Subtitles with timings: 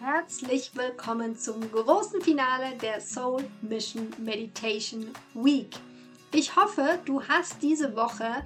[0.00, 5.70] herzlich willkommen zum großen Finale der Soul Mission Meditation Week.
[6.32, 8.44] Ich hoffe, du hast diese Woche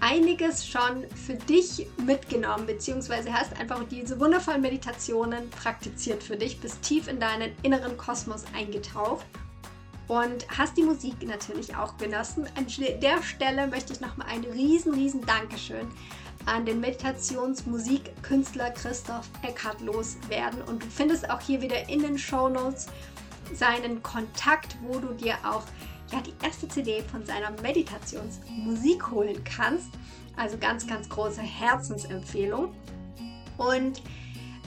[0.00, 6.82] einiges schon für dich mitgenommen, beziehungsweise hast einfach diese wundervollen Meditationen praktiziert für dich, bist
[6.82, 9.26] tief in deinen inneren Kosmos eingetaucht
[10.06, 12.46] und hast die Musik natürlich auch genossen.
[12.56, 15.88] An der Stelle möchte ich nochmal ein riesen, riesen Dankeschön
[16.46, 20.62] an den Meditationsmusikkünstler Christoph Eckhardt loswerden.
[20.62, 22.86] Und du findest auch hier wieder in den Show Notes
[23.52, 25.64] seinen Kontakt, wo du dir auch
[26.12, 29.90] ja, die erste CD von seiner Meditationsmusik holen kannst.
[30.36, 32.74] Also ganz, ganz große Herzensempfehlung.
[33.56, 34.02] Und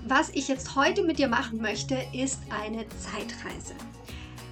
[0.08, 3.74] was ich jetzt heute mit dir machen möchte, ist eine Zeitreise.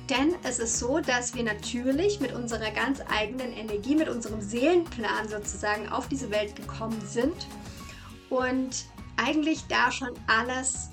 [0.10, 5.28] Denn es ist so, dass wir natürlich mit unserer ganz eigenen Energie, mit unserem Seelenplan
[5.28, 7.48] sozusagen auf diese Welt gekommen sind
[8.30, 8.86] und
[9.18, 10.90] eigentlich da schon alles,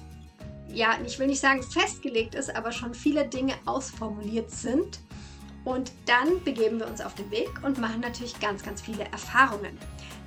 [0.68, 5.00] ja, ich will nicht sagen festgelegt ist, aber schon viele Dinge ausformuliert sind.
[5.64, 9.78] Und dann begeben wir uns auf den Weg und machen natürlich ganz, ganz viele Erfahrungen.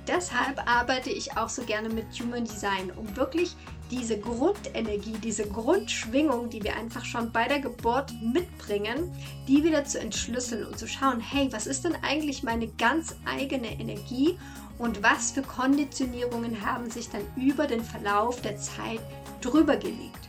[0.08, 3.54] Deshalb arbeite ich auch so gerne mit Human Design, um wirklich
[3.90, 9.12] diese Grundenergie, diese Grundschwingung, die wir einfach schon bei der Geburt mitbringen,
[9.46, 13.78] die wieder zu entschlüsseln und zu schauen, hey, was ist denn eigentlich meine ganz eigene
[13.78, 14.38] Energie
[14.78, 19.00] und was für Konditionierungen haben sich dann über den Verlauf der Zeit
[19.40, 20.28] drüber gelegt.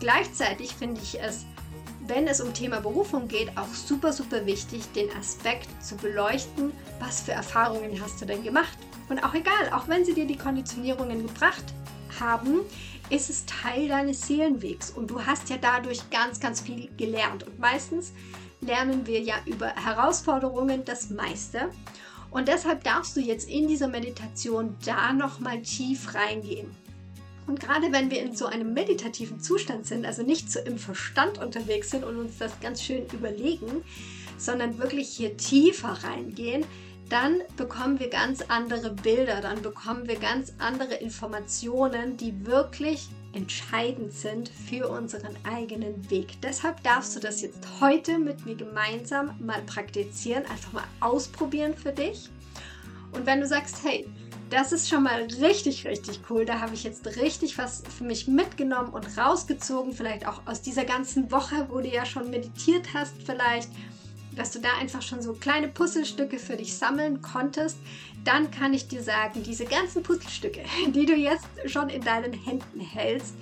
[0.00, 1.46] Gleichzeitig finde ich es
[2.06, 7.22] wenn es um Thema Berufung geht, auch super, super wichtig, den Aspekt zu beleuchten, was
[7.22, 8.76] für Erfahrungen hast du denn gemacht.
[9.08, 11.64] Und auch egal, auch wenn sie dir die Konditionierungen gebracht
[12.20, 12.60] haben,
[13.10, 17.42] ist es Teil deines Seelenwegs und du hast ja dadurch ganz, ganz viel gelernt.
[17.42, 18.12] Und meistens
[18.60, 21.68] lernen wir ja über Herausforderungen das meiste.
[22.30, 26.68] Und deshalb darfst du jetzt in dieser Meditation da nochmal tief reingehen.
[27.46, 31.38] Und gerade wenn wir in so einem meditativen Zustand sind, also nicht so im Verstand
[31.38, 33.84] unterwegs sind und uns das ganz schön überlegen,
[34.38, 36.64] sondern wirklich hier tiefer reingehen,
[37.08, 44.12] dann bekommen wir ganz andere Bilder, dann bekommen wir ganz andere Informationen, die wirklich entscheidend
[44.12, 46.40] sind für unseren eigenen Weg.
[46.42, 51.92] Deshalb darfst du das jetzt heute mit mir gemeinsam mal praktizieren, einfach mal ausprobieren für
[51.92, 52.30] dich.
[53.12, 54.08] Und wenn du sagst, hey,
[54.50, 56.44] das ist schon mal richtig, richtig cool.
[56.44, 59.92] Da habe ich jetzt richtig was für mich mitgenommen und rausgezogen.
[59.92, 63.70] Vielleicht auch aus dieser ganzen Woche, wo du ja schon meditiert hast, vielleicht,
[64.36, 67.78] dass du da einfach schon so kleine Puzzlestücke für dich sammeln konntest.
[68.24, 72.80] Dann kann ich dir sagen, diese ganzen Puzzlestücke, die du jetzt schon in deinen Händen
[72.80, 73.34] hältst,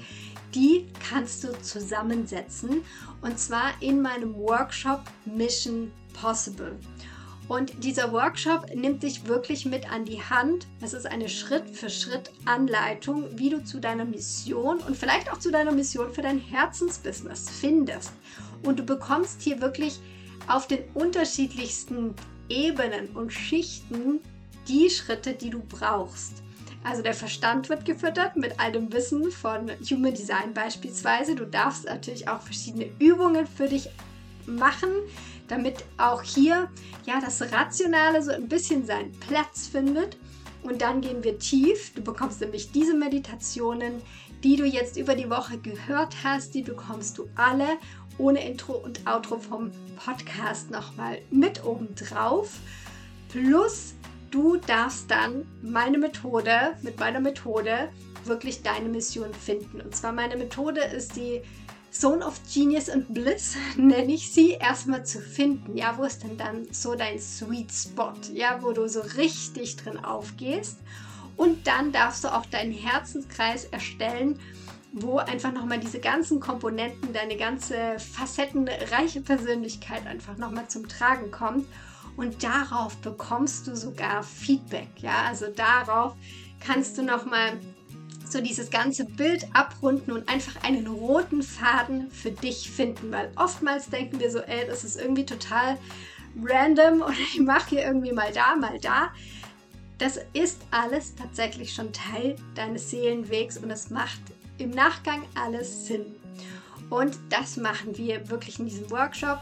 [0.54, 2.82] die kannst du zusammensetzen.
[3.20, 6.78] Und zwar in meinem Workshop Mission Possible.
[7.48, 10.66] Und dieser Workshop nimmt dich wirklich mit an die Hand.
[10.80, 16.12] Es ist eine Schritt-für-Schritt-Anleitung, wie du zu deiner Mission und vielleicht auch zu deiner Mission
[16.12, 18.12] für dein Herzensbusiness findest.
[18.62, 20.00] Und du bekommst hier wirklich
[20.48, 22.14] auf den unterschiedlichsten
[22.48, 24.20] Ebenen und Schichten
[24.69, 26.42] die Schritte, die du brauchst.
[26.84, 31.34] Also der Verstand wird gefüttert mit all dem Wissen von Human Design beispielsweise.
[31.34, 33.88] Du darfst natürlich auch verschiedene Übungen für dich
[34.47, 34.91] machen,
[35.47, 36.69] damit auch hier
[37.06, 40.16] ja das Rationale so ein bisschen seinen Platz findet.
[40.64, 41.92] Und dann gehen wir tief.
[41.94, 44.03] Du bekommst nämlich diese Meditationen,
[44.42, 47.66] die du jetzt über die Woche gehört hast, die bekommst du alle
[48.19, 52.59] ohne Intro und Outro vom Podcast nochmal mit oben drauf.
[53.28, 53.95] Plus
[54.31, 57.89] du darfst dann meine Methode, mit meiner Methode
[58.25, 59.81] wirklich deine Mission finden.
[59.81, 61.43] Und zwar meine Methode ist die
[61.91, 65.77] Zone of Genius und Bliss, nenne ich sie, erstmal zu finden.
[65.77, 68.15] Ja, wo ist denn dann so dein Sweet Spot?
[68.33, 70.78] Ja, wo du so richtig drin aufgehst.
[71.37, 74.39] Und dann darfst du auch deinen Herzenskreis erstellen,
[74.92, 81.66] wo einfach nochmal diese ganzen Komponenten, deine ganze facettenreiche Persönlichkeit einfach nochmal zum Tragen kommt.
[82.16, 84.88] Und darauf bekommst du sogar Feedback.
[84.98, 86.14] Ja, also darauf
[86.60, 87.58] kannst du nochmal
[88.28, 93.88] so dieses ganze Bild abrunden und einfach einen roten Faden für dich finden, weil oftmals
[93.88, 95.78] denken wir so, ey, das ist irgendwie total
[96.42, 99.10] random und ich mache hier irgendwie mal da, mal da.
[99.98, 104.21] Das ist alles tatsächlich schon Teil deines Seelenwegs und es macht
[104.59, 106.15] im Nachgang alles Sinn.
[106.91, 109.41] Und das machen wir wirklich in diesem Workshop.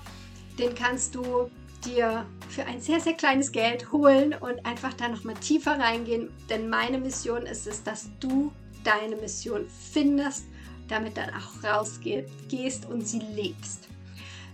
[0.59, 1.51] Den kannst du
[1.85, 6.31] dir für ein sehr, sehr kleines Geld holen und einfach da nochmal tiefer reingehen.
[6.49, 8.53] Denn meine Mission ist es, dass du
[8.85, 10.47] deine Mission findest,
[10.89, 13.89] damit dann auch rausgehst und sie lebst.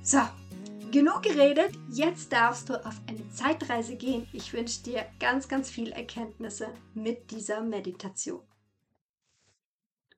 [0.03, 0.21] So,
[0.91, 1.73] genug geredet.
[1.91, 4.27] Jetzt darfst du auf eine Zeitreise gehen.
[4.33, 8.41] Ich wünsche dir ganz, ganz viel Erkenntnisse mit dieser Meditation.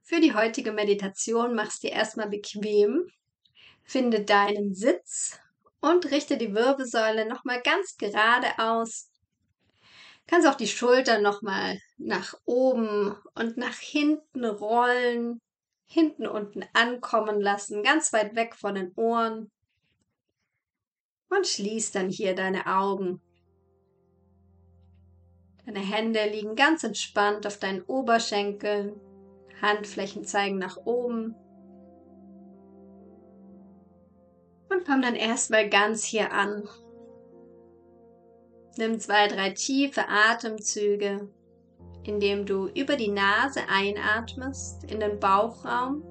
[0.09, 3.11] Für die heutige Meditation machst dir erstmal bequem,
[3.85, 5.39] finde deinen Sitz
[5.83, 9.11] und richte die Wirbelsäule nochmal ganz gerade aus.
[10.27, 15.43] Kannst auch die Schultern nochmal nach oben und nach hinten rollen,
[15.85, 19.51] hinten unten ankommen lassen, ganz weit weg von den Ohren.
[21.29, 23.21] Und schließ dann hier deine Augen.
[25.67, 28.99] Deine Hände liegen ganz entspannt auf deinen Oberschenkeln.
[29.61, 31.35] Handflächen zeigen nach oben.
[34.71, 36.69] Und komm dann erstmal ganz hier an.
[38.77, 41.29] Nimm zwei, drei tiefe Atemzüge,
[42.05, 46.03] indem du über die Nase einatmest in den Bauchraum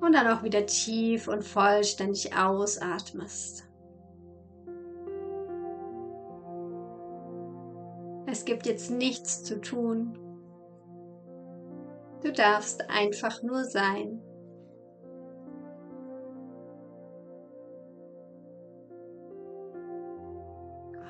[0.00, 3.64] und dann auch wieder tief und vollständig ausatmest.
[8.44, 10.18] Es gibt jetzt nichts zu tun.
[12.22, 14.20] Du darfst einfach nur sein.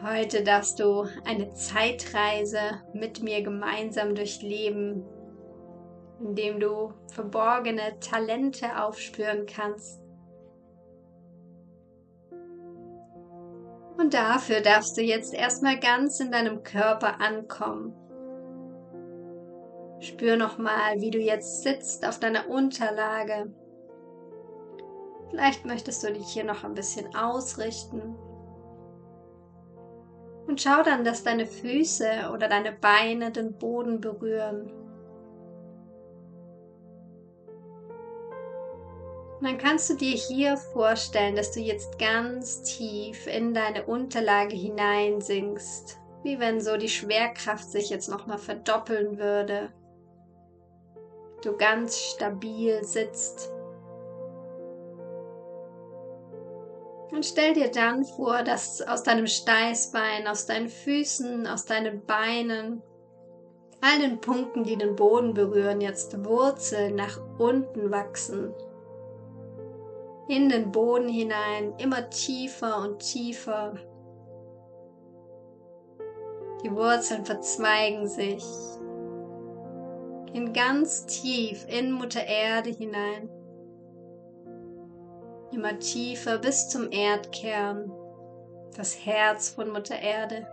[0.00, 2.60] Heute darfst du eine Zeitreise
[2.92, 5.02] mit mir gemeinsam durchleben,
[6.20, 10.03] indem du verborgene Talente aufspüren kannst
[13.96, 17.94] Und dafür darfst du jetzt erstmal ganz in deinem Körper ankommen.
[20.00, 23.54] Spür nochmal, wie du jetzt sitzt auf deiner Unterlage.
[25.30, 28.16] Vielleicht möchtest du dich hier noch ein bisschen ausrichten.
[30.46, 34.70] Und schau dann, dass deine Füße oder deine Beine den Boden berühren.
[39.44, 45.98] Dann kannst du dir hier vorstellen, dass du jetzt ganz tief in deine Unterlage hineinsinkst,
[46.22, 49.70] wie wenn so die Schwerkraft sich jetzt nochmal verdoppeln würde.
[51.42, 53.52] Du ganz stabil sitzt.
[57.12, 62.82] Und stell dir dann vor, dass aus deinem Steißbein, aus deinen Füßen, aus deinen Beinen,
[63.82, 68.54] all den Punkten, die den Boden berühren, jetzt Wurzeln nach unten wachsen
[70.28, 73.74] in den Boden hinein, immer tiefer und tiefer.
[76.62, 78.44] Die Wurzeln verzweigen sich,
[80.32, 83.28] gehen ganz tief in Mutter Erde hinein,
[85.52, 87.92] immer tiefer bis zum Erdkern,
[88.76, 90.46] das Herz von Mutter Erde.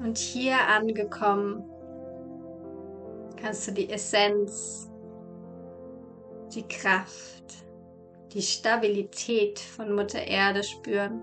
[0.00, 1.64] Und hier angekommen,
[3.40, 4.90] kannst du die Essenz
[6.58, 7.44] die Kraft,
[8.32, 11.22] die Stabilität von Mutter Erde spüren.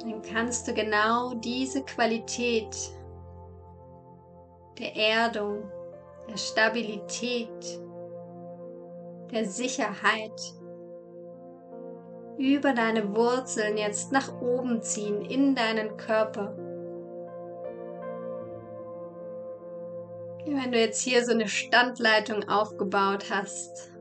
[0.00, 2.74] Dann kannst du genau diese Qualität
[4.78, 5.62] der Erdung,
[6.28, 7.80] der Stabilität,
[9.30, 10.40] der Sicherheit
[12.38, 16.56] über deine Wurzeln jetzt nach oben ziehen in deinen Körper.
[20.44, 23.92] Wenn du jetzt hier so eine Standleitung aufgebaut hast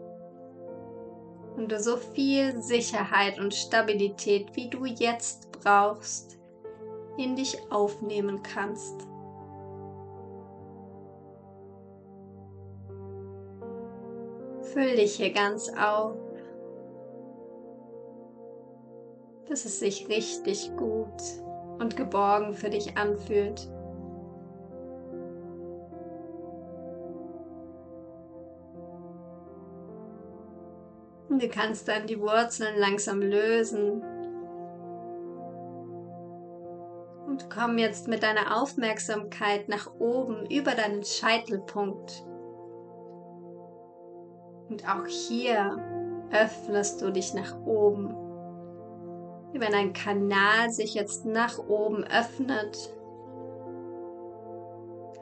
[1.56, 6.40] und du so viel Sicherheit und Stabilität, wie du jetzt brauchst,
[7.18, 9.08] in dich aufnehmen kannst.
[14.74, 16.16] Füll dich hier ganz auf,
[19.48, 21.22] dass es sich richtig gut
[21.80, 23.70] und geborgen für dich anfühlt.
[31.42, 34.04] Du kannst dann die Wurzeln langsam lösen.
[37.26, 42.24] Und komm jetzt mit deiner Aufmerksamkeit nach oben über deinen Scheitelpunkt.
[44.70, 45.80] Und auch hier
[46.32, 48.16] öffnest du dich nach oben.
[49.54, 52.94] Wenn ein Kanal sich jetzt nach oben öffnet.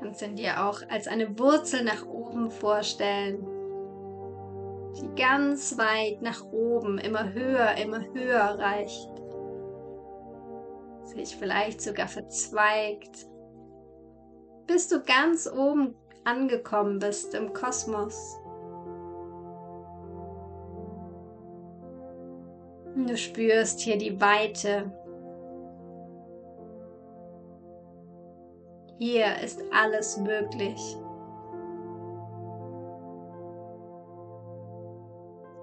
[0.01, 3.58] Kannst du dir auch als eine Wurzel nach oben vorstellen
[5.01, 9.09] die ganz weit nach oben, immer höher, immer höher reicht.
[11.05, 13.27] Sich vielleicht sogar verzweigt,
[14.67, 18.37] bis du ganz oben angekommen bist im Kosmos.
[22.95, 24.91] Du spürst hier die Weite.
[28.99, 30.97] Hier ist alles möglich.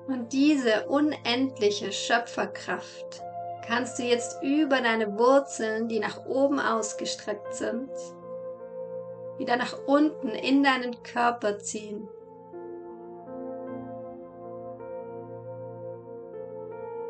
[0.08, 3.22] Und diese unendliche Schöpferkraft
[3.66, 7.90] kannst du jetzt über deine Wurzeln, die nach oben ausgestreckt sind,
[9.38, 12.08] wieder nach unten in deinen Körper ziehen.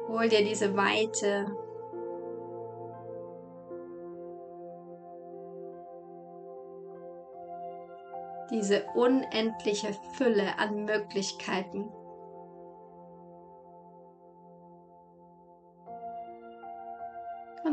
[0.09, 1.47] Hol dir diese Weite.
[8.51, 11.93] Diese unendliche Fülle an Möglichkeiten.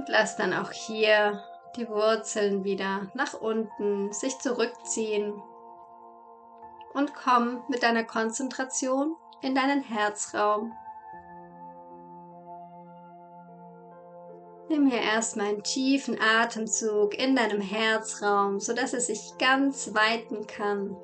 [0.04, 1.42] Und lass dann auch hier
[1.78, 5.42] die Wurzeln wieder nach unten sich zurückziehen
[6.94, 10.74] und komm mit deiner Konzentration in deinen Herzraum.
[14.68, 20.98] Nimm hier erstmal einen tiefen Atemzug in deinem Herzraum, sodass es sich ganz weiten kann.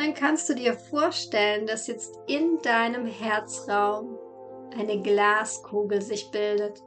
[0.00, 4.18] Dann kannst du dir vorstellen, dass jetzt in deinem Herzraum
[4.78, 6.80] eine Glaskugel sich bildet.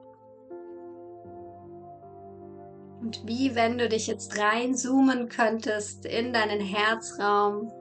[3.01, 7.71] Und wie wenn du dich jetzt reinzoomen könntest in deinen Herzraum,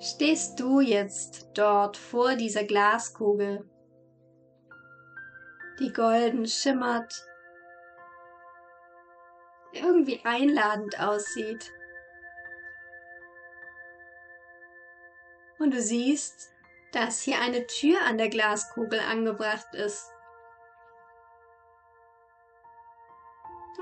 [0.00, 3.68] stehst du jetzt dort vor dieser Glaskugel,
[5.78, 7.14] die golden schimmert,
[9.72, 11.70] irgendwie einladend aussieht.
[15.58, 16.50] Und du siehst,
[16.92, 20.10] dass hier eine Tür an der Glaskugel angebracht ist.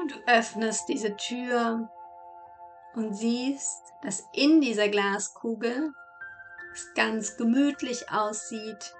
[0.00, 1.88] Und du öffnest diese Tür
[2.94, 5.92] und siehst, dass in dieser Glaskugel
[6.72, 8.94] es ganz gemütlich aussieht,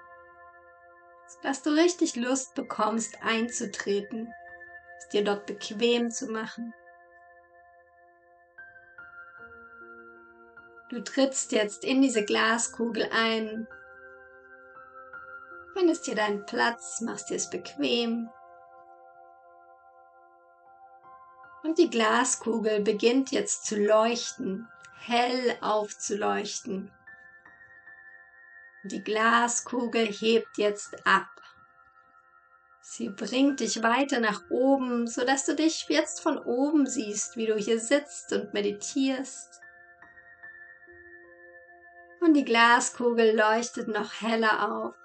[1.43, 4.33] dass du richtig Lust bekommst einzutreten,
[4.97, 6.73] es dir dort bequem zu machen.
[10.89, 13.67] Du trittst jetzt in diese Glaskugel ein.
[15.73, 18.29] Findest dir deinen Platz, machst dir es bequem.
[21.63, 26.89] Und die Glaskugel beginnt jetzt zu leuchten, hell aufzuleuchten.
[28.85, 31.27] Die Glaskugel hebt jetzt ab.
[32.79, 37.57] Sie bringt dich weiter nach oben, sodass du dich jetzt von oben siehst, wie du
[37.57, 39.59] hier sitzt und meditierst
[42.21, 44.95] und die Glaskugel leuchtet noch heller auf.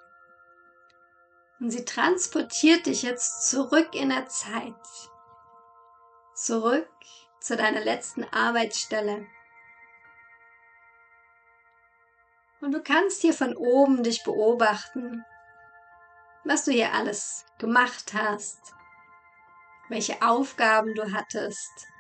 [1.61, 4.75] Und sie transportiert dich jetzt zurück in der Zeit.
[6.35, 6.89] Zurück
[7.41, 9.27] zu deiner letzten Arbeitsstelle.
[12.61, 15.25] Und du kannst hier von oben dich beobachten,
[16.45, 18.75] was du hier alles gemacht hast,
[19.89, 21.92] welche Aufgaben du hattest,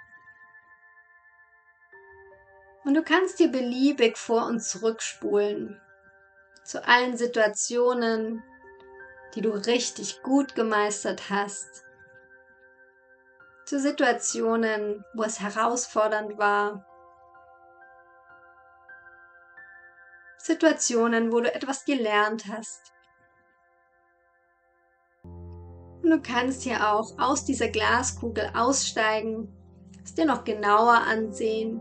[2.85, 5.81] und du kannst dir beliebig vor und zurückspulen
[6.65, 8.43] zu allen Situationen,
[9.35, 11.85] die du richtig gut gemeistert hast.
[13.67, 16.87] Zu Situationen, wo es herausfordernd war.
[20.39, 22.93] Situationen, wo du etwas gelernt hast.
[25.23, 29.57] Und du kannst hier auch aus dieser Glaskugel aussteigen,
[30.05, 31.81] es dir noch genauer ansehen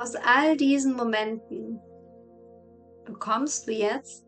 [0.00, 1.78] aus all diesen Momenten
[3.04, 4.24] bekommst du jetzt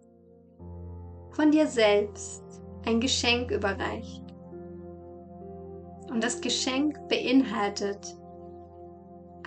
[1.30, 2.42] von dir selbst
[2.84, 4.22] ein Geschenk überreicht.
[6.10, 8.18] Und das Geschenk beinhaltet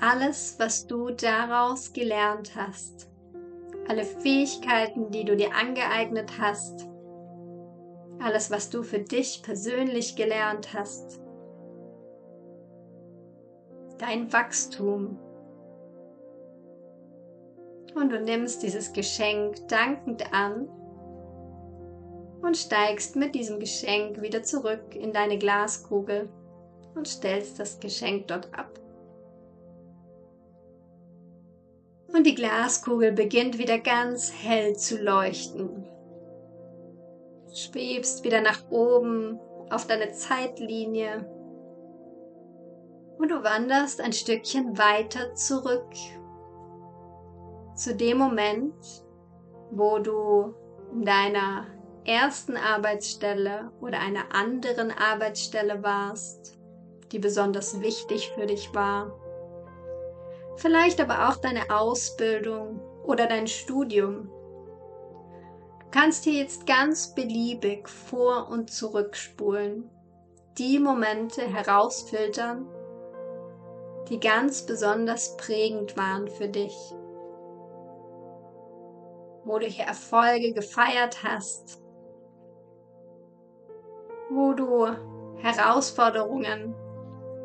[0.01, 3.07] alles, was du daraus gelernt hast,
[3.87, 6.87] alle Fähigkeiten, die du dir angeeignet hast,
[8.19, 11.21] alles, was du für dich persönlich gelernt hast,
[13.99, 15.19] dein Wachstum,
[17.95, 20.67] und du nimmst dieses Geschenk dankend an
[22.41, 26.29] und steigst mit diesem Geschenk wieder zurück in deine Glaskugel
[26.93, 28.79] und stellst das Geschenk dort ab.
[32.07, 35.85] Und die Glaskugel beginnt wieder ganz hell zu leuchten.
[37.47, 41.29] Du schwebst wieder nach oben auf deine Zeitlinie
[43.17, 45.87] und du wanderst ein Stückchen weiter zurück
[47.75, 48.73] zu dem Moment,
[49.71, 50.53] wo du
[50.93, 51.67] in deiner
[52.05, 56.57] ersten Arbeitsstelle oder einer anderen Arbeitsstelle warst,
[57.11, 59.13] die besonders wichtig für dich war.
[60.57, 64.29] Vielleicht aber auch deine Ausbildung oder dein Studium.
[65.79, 69.89] Du kannst hier jetzt ganz beliebig vor und zurückspulen
[70.57, 72.65] die Momente herausfiltern,
[74.09, 76.73] die ganz besonders prägend waren für dich,
[79.45, 81.81] wo du hier Erfolge gefeiert hast,
[84.29, 84.87] wo du
[85.37, 86.75] Herausforderungen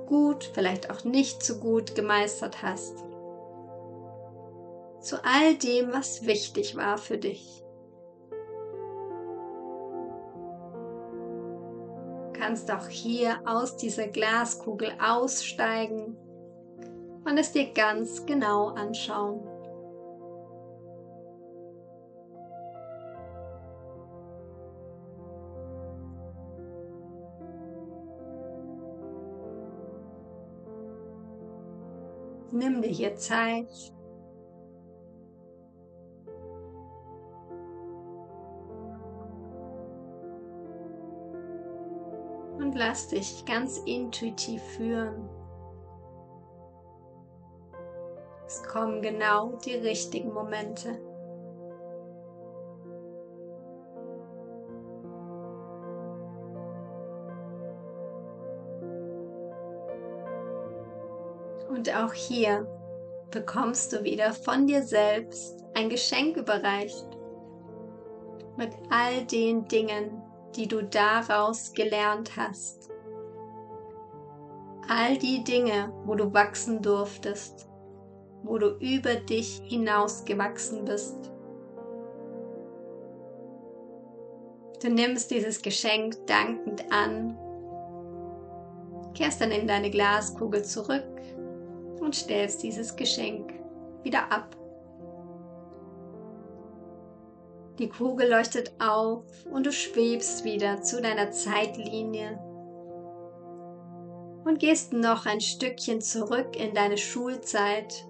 [0.07, 3.05] gut, vielleicht auch nicht so gut gemeistert hast.
[5.01, 7.65] Zu all dem, was wichtig war für dich.
[12.27, 16.17] Du kannst auch hier aus dieser Glaskugel aussteigen
[17.25, 19.60] und es dir ganz genau anschauen.
[32.53, 33.93] Nimm dir hier Zeit.
[42.59, 45.29] Und lass dich ganz intuitiv führen.
[48.47, 51.10] Es kommen genau die richtigen Momente.
[61.81, 62.69] Und auch hier
[63.31, 67.07] bekommst du wieder von dir selbst ein Geschenk überreicht.
[68.59, 70.21] Mit all den Dingen,
[70.57, 72.91] die du daraus gelernt hast.
[74.91, 77.67] All die Dinge, wo du wachsen durftest,
[78.43, 81.33] wo du über dich hinausgewachsen bist.
[84.83, 87.39] Du nimmst dieses Geschenk dankend an,
[89.15, 91.10] kehrst dann in deine Glaskugel zurück
[92.01, 93.53] und stellst dieses Geschenk
[94.03, 94.57] wieder ab.
[97.79, 102.39] Die Kugel leuchtet auf und du schwebst wieder zu deiner Zeitlinie
[104.45, 108.07] und gehst noch ein Stückchen zurück in deine Schulzeit.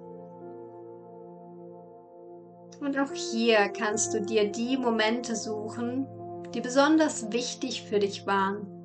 [2.81, 6.07] Und auch hier kannst du dir die Momente suchen,
[6.55, 8.80] die besonders wichtig für dich waren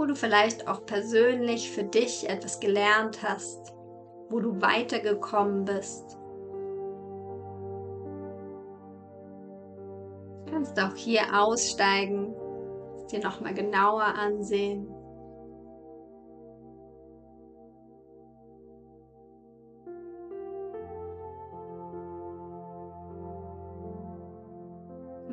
[0.00, 3.74] wo du vielleicht auch persönlich für dich etwas gelernt hast,
[4.30, 6.16] wo du weitergekommen bist.
[10.46, 12.34] Du kannst auch hier aussteigen,
[12.96, 14.88] es dir nochmal genauer ansehen.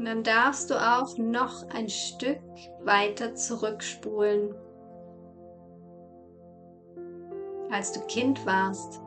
[0.07, 2.39] Dann darfst du auch noch ein Stück
[2.81, 4.55] weiter zurückspulen.
[7.69, 9.01] Als du Kind warst.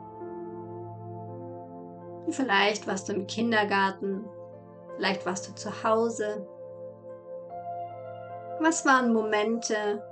[2.29, 4.23] Vielleicht warst du im Kindergarten,
[4.95, 6.47] vielleicht warst du zu Hause.
[8.59, 10.05] Was waren Momente,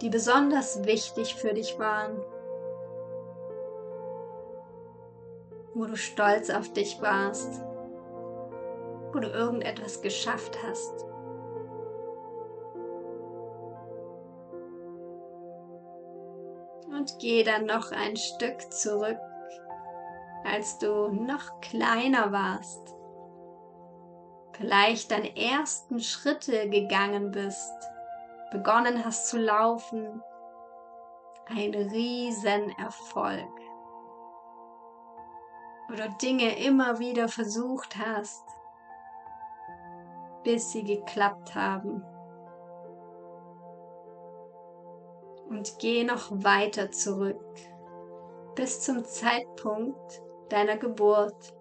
[0.00, 2.20] die besonders wichtig für dich waren?
[5.74, 7.62] Wo du stolz auf dich warst?
[9.12, 11.04] Wo du irgendetwas geschafft hast.
[16.88, 19.18] Und geh dann noch ein Stück zurück,
[20.44, 22.94] als du noch kleiner warst.
[24.52, 27.72] Vielleicht deine ersten Schritte gegangen bist,
[28.50, 30.22] begonnen hast zu laufen.
[31.46, 33.50] Ein Riesenerfolg.
[35.92, 38.44] Oder Dinge immer wieder versucht hast,
[40.44, 42.02] bis sie geklappt haben.
[45.48, 47.40] Und geh noch weiter zurück
[48.54, 51.54] bis zum Zeitpunkt deiner Geburt,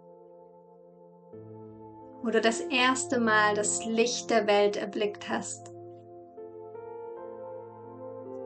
[2.22, 5.74] wo du das erste Mal das Licht der Welt erblickt hast,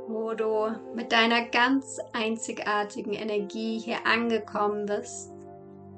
[0.07, 5.31] wo du mit deiner ganz einzigartigen Energie hier angekommen bist,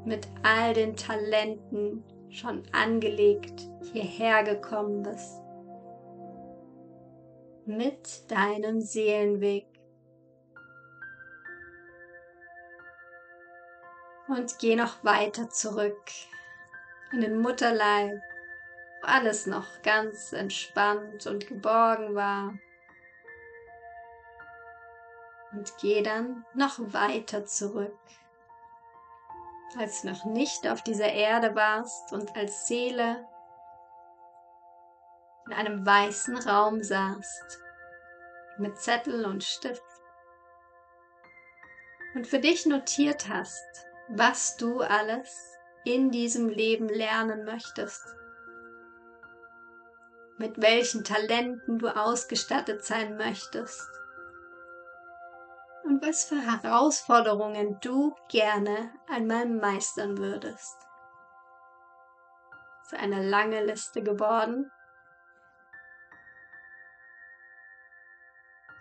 [0.06, 3.61] mit all den Talenten, schon angelegt
[3.91, 5.41] hierher gekommen bist.
[7.65, 9.67] Mit deinem Seelenweg.
[14.27, 16.01] Und geh noch weiter zurück
[17.13, 18.19] in den Mutterleib,
[19.01, 22.53] wo alles noch ganz entspannt und geborgen war.
[25.53, 27.97] Und geh dann noch weiter zurück
[29.77, 33.27] als du noch nicht auf dieser Erde warst und als Seele
[35.47, 37.60] in einem weißen Raum saßt,
[38.58, 39.84] mit Zettel und Stift
[42.15, 48.03] und für dich notiert hast, was du alles in diesem Leben lernen möchtest.
[50.38, 53.88] mit welchen Talenten du ausgestattet sein möchtest
[56.01, 60.77] was für Herausforderungen du gerne einmal meistern würdest.
[62.83, 64.71] Es ist eine lange Liste geworden.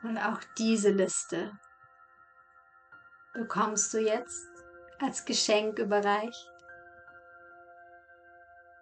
[0.03, 1.59] Und auch diese Liste
[3.35, 4.49] bekommst du jetzt
[5.01, 6.51] als Geschenk überreicht.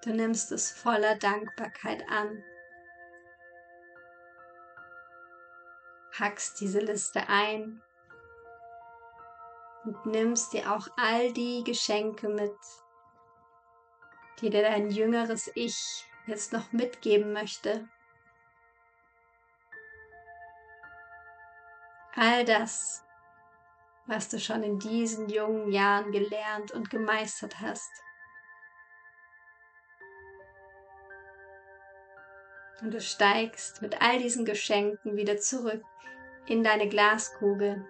[0.05, 2.45] Du nimmst es voller Dankbarkeit an.
[6.13, 7.83] Packst diese Liste ein
[9.85, 12.57] und nimmst dir auch all die Geschenke mit,
[14.41, 17.89] die dir dein jüngeres Ich jetzt noch mitgeben möchte.
[22.15, 23.05] All das,
[24.07, 27.91] was du schon in diesen jungen Jahren gelernt und gemeistert hast.
[32.81, 35.83] Und du steigst mit all diesen Geschenken wieder zurück
[36.47, 37.87] in deine Glaskugel,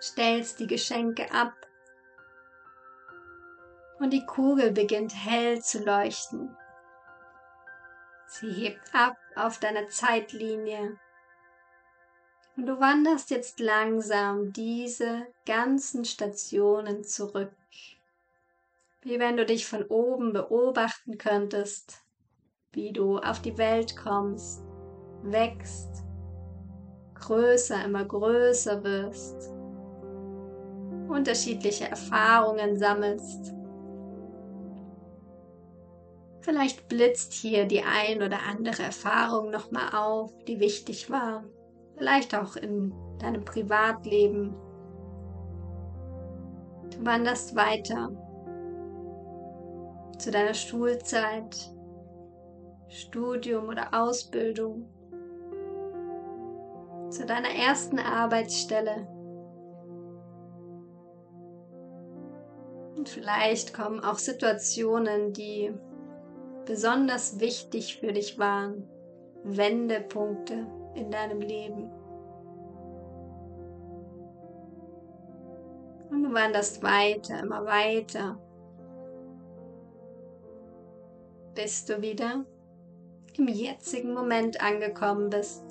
[0.00, 1.52] stellst die Geschenke ab.
[3.98, 6.56] Und die Kugel beginnt hell zu leuchten.
[8.26, 10.98] Sie hebt ab auf deiner Zeitlinie.
[12.56, 17.52] Und du wanderst jetzt langsam diese ganzen Stationen zurück,
[19.02, 22.04] wie wenn du dich von oben beobachten könntest
[22.74, 24.62] wie du auf die Welt kommst,
[25.22, 26.04] wächst,
[27.14, 29.53] größer, immer größer wirst,
[31.14, 33.54] unterschiedliche Erfahrungen sammelst.
[36.40, 41.44] Vielleicht blitzt hier die ein oder andere Erfahrung nochmal auf, die wichtig war.
[41.96, 44.54] Vielleicht auch in deinem Privatleben.
[46.90, 48.10] Du wanderst weiter
[50.18, 51.72] zu deiner Schulzeit,
[52.88, 54.88] Studium oder Ausbildung,
[57.10, 59.13] zu deiner ersten Arbeitsstelle.
[63.04, 65.74] Und vielleicht kommen auch Situationen, die
[66.64, 68.88] besonders wichtig für dich waren,
[69.42, 71.90] Wendepunkte in deinem Leben.
[76.08, 78.38] Und du wanderst weiter, immer weiter,
[81.54, 82.46] bis du wieder
[83.36, 85.62] im jetzigen Moment angekommen bist,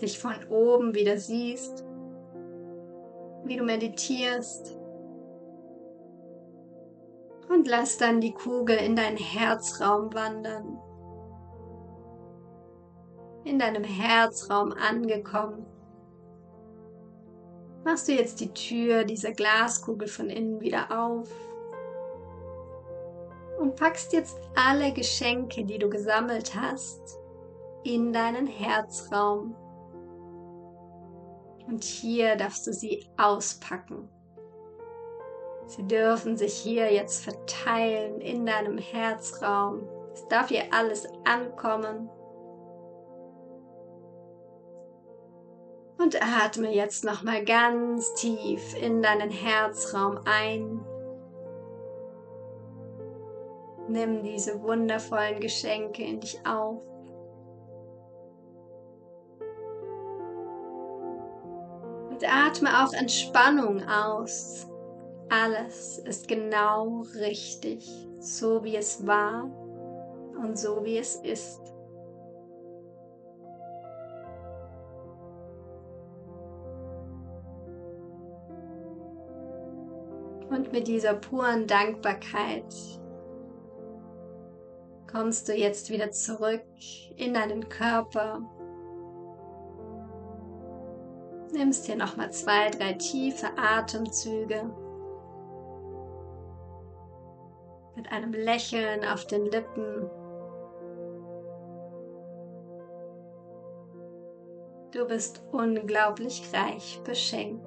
[0.00, 1.84] dich von oben wieder siehst,
[3.44, 4.79] wie du meditierst
[7.60, 10.78] und lass dann die Kugel in deinen Herzraum wandern.
[13.44, 15.66] In deinem Herzraum angekommen,
[17.84, 21.28] machst du jetzt die Tür dieser Glaskugel von innen wieder auf
[23.58, 27.18] und packst jetzt alle Geschenke, die du gesammelt hast,
[27.84, 29.54] in deinen Herzraum.
[31.66, 34.08] Und hier darfst du sie auspacken.
[35.70, 39.88] Sie dürfen sich hier jetzt verteilen in deinem Herzraum.
[40.12, 42.10] Es darf hier alles ankommen.
[45.96, 50.84] Und atme jetzt noch mal ganz tief in deinen Herzraum ein
[53.86, 56.82] Nimm diese wundervollen Geschenke in dich auf.
[62.10, 64.69] Und atme auch Entspannung aus.
[65.32, 67.88] Alles ist genau richtig,
[68.18, 69.44] so wie es war
[70.42, 71.60] und so wie es ist.
[80.50, 82.74] Und mit dieser puren Dankbarkeit
[85.08, 86.64] kommst du jetzt wieder zurück
[87.16, 88.40] in deinen Körper.
[91.52, 94.89] Nimmst dir nochmal zwei, drei tiefe Atemzüge.
[98.00, 100.08] Mit einem Lächeln auf den Lippen.
[104.90, 107.62] Du bist unglaublich reich beschenkt.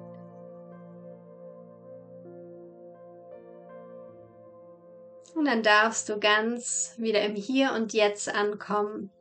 [5.36, 9.12] Und dann darfst du ganz wieder im Hier und Jetzt ankommen.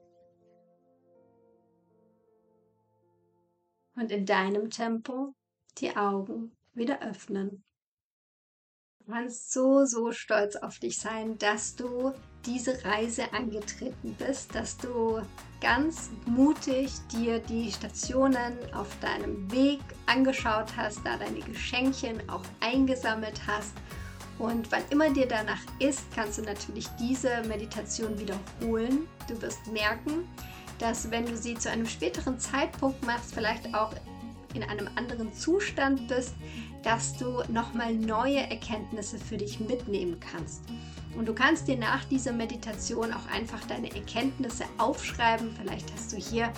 [3.96, 5.36] Und in deinem Tempo
[5.78, 7.63] die Augen wieder öffnen.
[9.06, 12.14] Du kannst so, so stolz auf dich sein, dass du
[12.46, 15.22] diese Reise angetreten bist, dass du
[15.60, 23.42] ganz mutig dir die Stationen auf deinem Weg angeschaut hast, da deine Geschenkchen auch eingesammelt
[23.46, 23.74] hast
[24.40, 29.08] Und wann immer dir danach ist, kannst du natürlich diese Meditation wiederholen.
[29.28, 30.28] Du wirst merken,
[30.80, 33.94] dass wenn du sie zu einem späteren Zeitpunkt machst, vielleicht auch
[34.54, 36.34] in einem anderen Zustand bist,
[36.84, 40.62] dass du nochmal neue Erkenntnisse für dich mitnehmen kannst.
[41.18, 45.56] Und du kannst dir nach dieser Meditation auch einfach deine Erkenntnisse aufschreiben.
[45.60, 46.52] Vielleicht hast du hier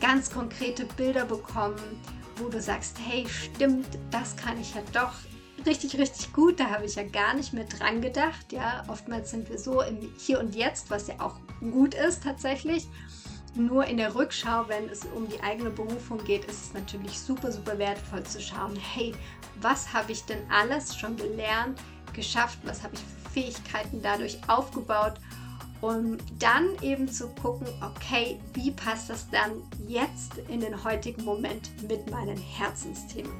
[0.00, 2.00] ganz konkrete Bilder bekommen,
[2.36, 5.12] wo du sagst, hey, stimmt, das kann ich ja doch
[5.66, 6.58] richtig, richtig gut.
[6.58, 8.52] Da habe ich ja gar nicht mehr dran gedacht.
[8.52, 12.88] Ja, oftmals sind wir so im Hier und Jetzt, was ja auch gut ist tatsächlich.
[13.54, 17.50] Nur in der Rückschau, wenn es um die eigene Berufung geht, ist es natürlich super,
[17.50, 19.12] super wertvoll zu schauen, hey,
[19.60, 21.80] was habe ich denn alles schon gelernt,
[22.12, 25.14] geschafft, was habe ich für Fähigkeiten dadurch aufgebaut,
[25.80, 31.70] um dann eben zu gucken, okay, wie passt das dann jetzt in den heutigen Moment
[31.88, 33.32] mit meinen Herzensthemen.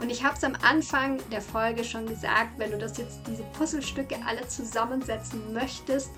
[0.00, 3.42] Und ich habe es am Anfang der Folge schon gesagt, wenn du das jetzt diese
[3.52, 6.10] Puzzlestücke alle zusammensetzen möchtest,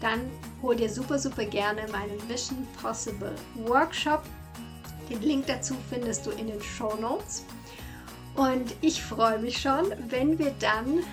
[0.00, 0.20] dann
[0.62, 3.34] hol dir super, super gerne meinen Vision Possible
[3.66, 4.22] Workshop.
[5.10, 7.44] Den Link dazu findest du in den Show Notes.
[8.34, 11.04] Und ich freue mich schon, wenn wir dann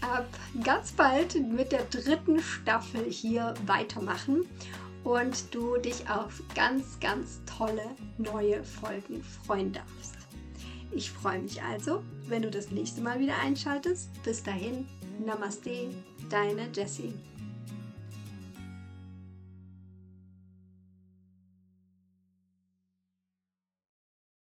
[0.00, 0.26] ab
[0.62, 4.44] ganz bald mit der dritten Staffel hier weitermachen
[5.04, 10.16] und du dich auf ganz, ganz tolle neue Folgen freuen darfst.
[10.92, 14.10] Ich freue mich also, wenn du das nächste Mal wieder einschaltest.
[14.22, 14.86] Bis dahin,
[15.24, 15.90] Namaste,
[16.28, 17.14] deine Jessie.